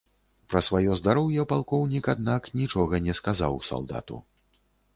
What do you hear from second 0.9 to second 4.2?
здароўе палкоўнік, аднак, нічога не сказаў салдату.